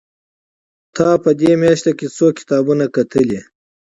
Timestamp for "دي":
3.29-3.41